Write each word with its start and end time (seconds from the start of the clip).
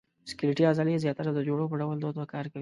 سکلیټي 0.31 0.63
عضلې 0.71 1.01
زیاتره 1.03 1.31
د 1.33 1.39
جوړو 1.47 1.65
په 1.71 1.75
ډول 1.81 1.97
دوه 1.99 2.11
دوه 2.15 2.25
کار 2.33 2.45
کوي. 2.51 2.59